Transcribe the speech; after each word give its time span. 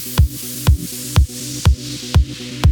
Thank 0.00 0.16
you. 2.66 2.67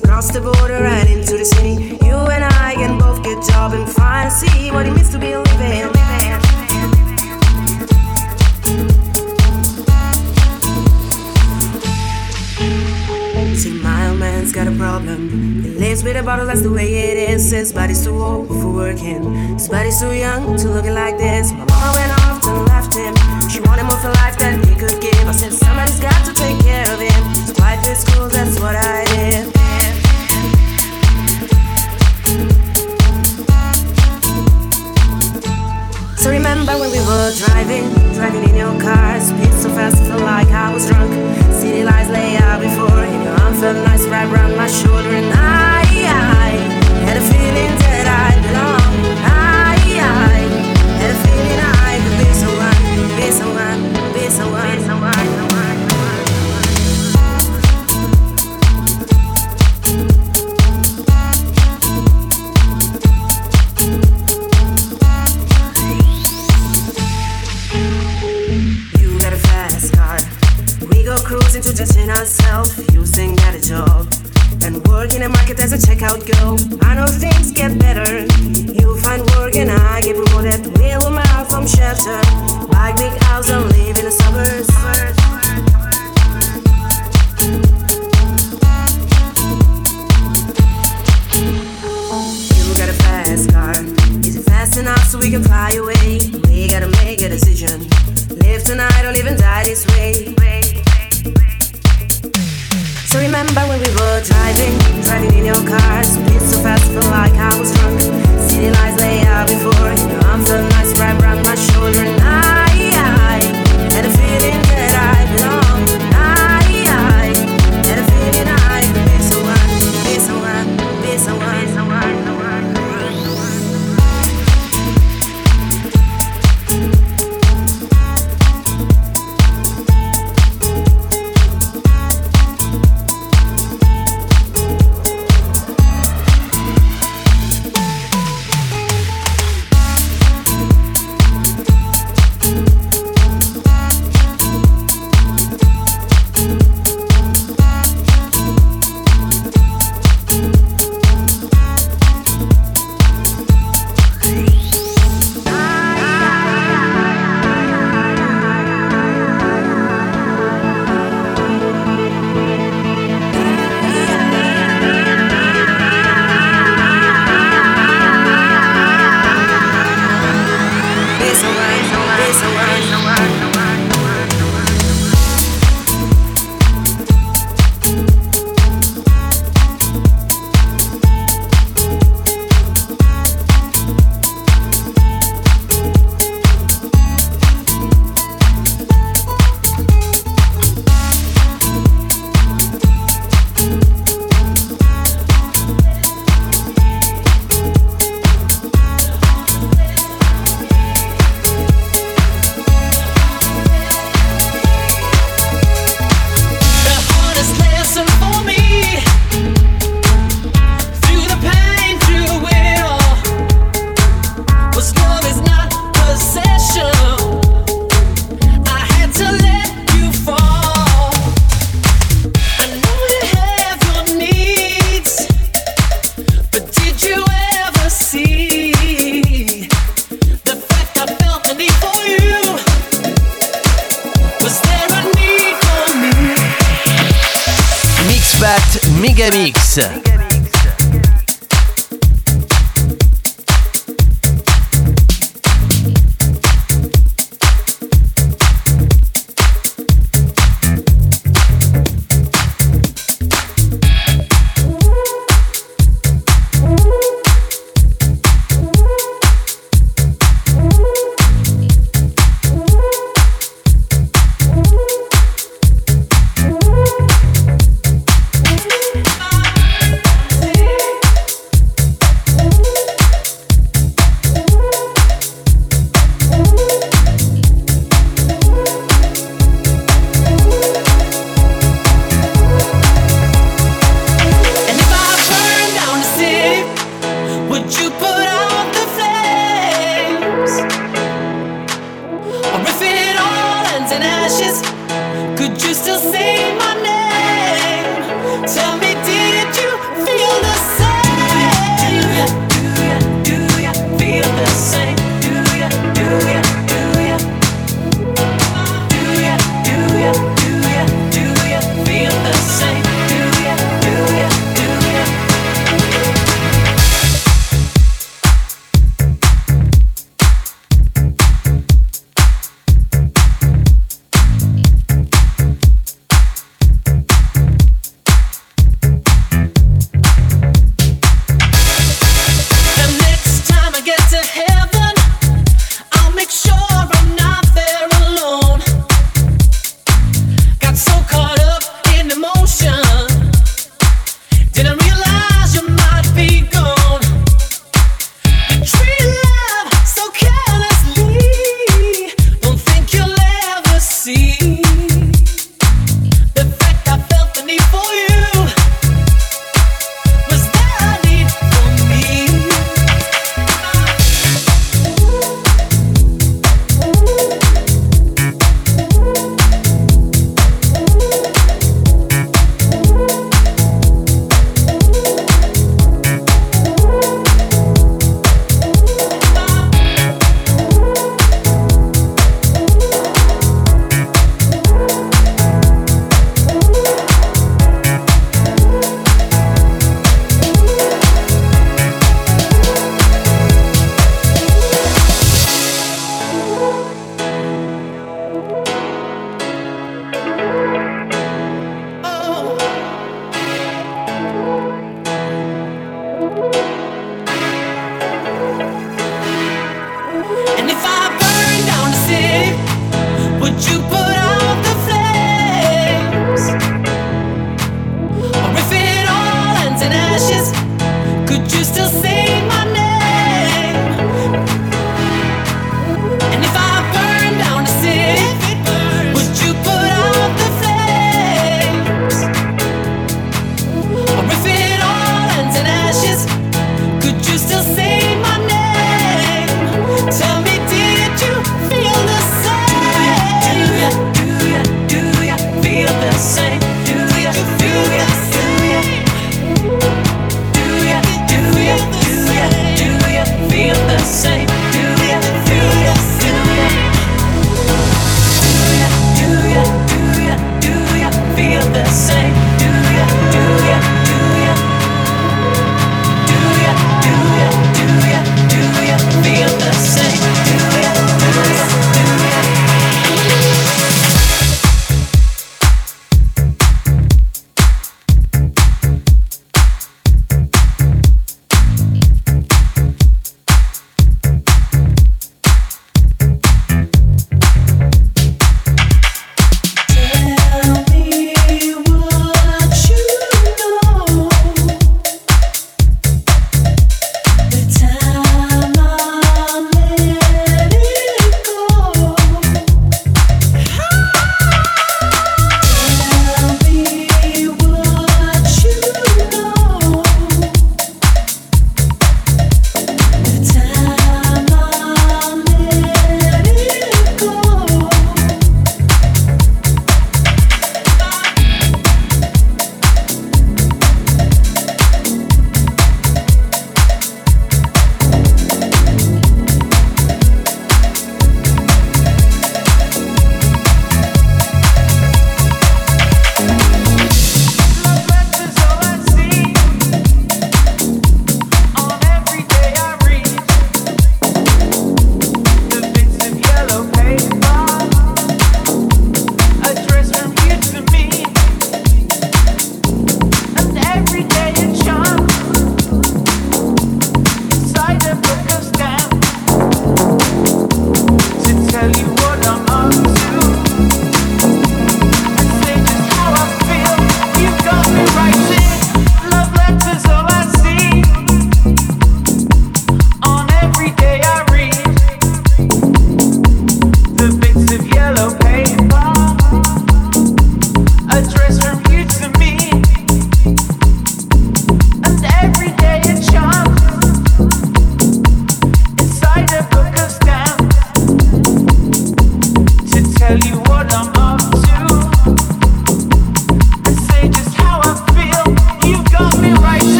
cross 0.00 0.30
the 0.30 0.40
border 0.40 0.84
and 0.84 1.08
into 1.08 1.36
the 1.36 1.44
city. 1.44 1.98
You 2.04 2.16
and 2.34 2.44
I 2.44 2.74
can 2.74 2.98
both 2.98 3.22
get 3.22 3.42
job 3.46 3.72
and 3.72 3.88
find 3.88 4.30
see 4.32 4.70
what 4.70 4.86
it 4.86 4.92
means 4.92 5.10
to 5.10 5.18
be 5.18 5.34
living. 5.34 5.90
See, 13.56 13.72
my 13.82 14.08
old 14.08 14.18
man's 14.18 14.52
got 14.52 14.68
a 14.68 14.72
problem. 14.72 15.62
He 15.62 15.70
lives 15.70 16.02
with 16.02 16.16
a 16.16 16.22
bottle, 16.22 16.46
that's 16.46 16.62
the 16.62 16.72
way 16.72 17.10
it 17.10 17.30
is. 17.30 17.50
His 17.50 17.72
body's 17.72 18.04
too 18.04 18.16
old 18.16 18.48
for 18.48 18.70
working. 18.72 19.34
His 19.54 19.68
body's 19.68 20.00
too 20.00 20.14
young 20.14 20.56
to 20.56 20.68
look 20.68 20.86
like 20.86 21.18
this. 21.18 21.52
My 21.52 21.64
mama 21.64 21.92
went 21.98 22.12
off 22.22 22.46
and 22.46 22.64
left 22.66 22.94
him. 22.94 23.14
She 23.50 23.60
wanted 23.60 23.84
more 23.84 23.98
for 23.98 24.12
life 24.22 24.38
than 24.38 24.62
he 24.62 24.74
could 24.74 25.00
give. 25.00 25.26
I 25.26 25.32
said, 25.32 25.52
somebody's 25.52 26.00
got 26.00 26.24
to 26.24 26.32
take 26.32 26.58
care 26.60 26.90
of 26.92 27.00
him. 27.00 27.22
It's 27.42 27.52
quite 27.52 27.82
this 27.82 28.04
cool, 28.04 28.28
that's 28.28 28.58
what 28.60 28.76
I 28.76 29.04
did. 29.06 29.59
remember 36.60 36.80
when 36.80 36.92
we 36.92 36.98
were 37.06 37.32
driving, 37.36 37.88
driving 38.12 38.44
in 38.44 38.54
your 38.54 38.78
car, 38.80 39.18
speed 39.20 39.52
so 39.54 39.70
fast, 39.70 40.02
felt 40.04 40.20
like 40.20 40.48
I 40.48 40.72
was 40.72 40.86
drunk. 40.86 41.12
City 41.54 41.84
lights 41.84 42.10
lay 42.10 42.36
out 42.36 42.60
before, 42.60 42.90
and 42.90 43.24
your 43.24 43.32
arms 43.32 43.60
felt 43.60 43.76
nice 43.86 44.06
right 44.06 44.30
around 44.30 44.56
my 44.56 44.66
shoulder, 44.66 45.08
and 45.08 45.32
I. 45.32 45.69
yourself, 71.80 72.76
you 72.92 73.06
think 73.06 73.38
that 73.40 73.54
a 73.54 73.62
job. 73.66 74.06
And 74.62 74.86
work 74.88 75.14
in 75.14 75.22
a 75.22 75.28
market 75.30 75.58
as 75.60 75.72
a 75.72 75.78
checkout 75.78 76.20
girl. 76.28 76.58
I 76.84 76.94
know 76.94 77.06
things 77.06 77.52
get 77.52 77.78
better. 77.78 78.28
You 78.44 78.98
find 79.00 79.22
work 79.32 79.56
and 79.56 79.70
I 79.70 80.02
get 80.02 80.16
promoted. 80.16 80.78
Middle 80.78 81.10
mile 81.10 81.44
from 81.46 81.66
shelter. 81.66 82.20
Buy 82.68 82.92
big 82.98 83.12
house 83.24 83.48
and 83.48 83.64
live 83.72 83.96
in 83.98 84.04
the 84.04 84.10
suburbs. 84.10 84.68
You 92.60 92.74
got 92.76 92.88
a 92.90 92.98
fast 93.04 93.50
car. 93.52 93.72
Is 94.28 94.36
it 94.36 94.42
fast 94.42 94.76
enough 94.76 95.04
so 95.08 95.18
we 95.18 95.30
can 95.30 95.42
fly 95.42 95.70
away? 95.80 96.20
We 96.44 96.68
gotta 96.68 96.88
make 97.02 97.22
a 97.22 97.30
decision. 97.30 97.88
Live 98.44 98.64
tonight 98.64 99.02
live 99.10 99.26
and 99.26 99.38
die 99.38 99.64
this 99.64 99.86
way. 99.96 100.34
So 103.10 103.18
remember 103.18 103.58
when 103.66 103.80
we 103.82 103.90
were 103.98 104.22
driving, 104.22 104.78
driving 105.02 105.34
in 105.34 105.44
your 105.46 105.58
car, 105.66 106.04
speed 106.04 106.40
so 106.40 106.62
fast, 106.62 106.92
felt 106.92 107.06
like 107.06 107.34
I 107.34 107.50
was 107.58 107.74
drunk. 107.74 107.98
City 108.38 108.70
lights 108.70 109.00
lay 109.00 109.26
out 109.26 109.48
before, 109.48 109.90
your 109.98 110.22
arm 110.30 110.44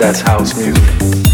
wanna 0.00 0.72
put 0.72 1.29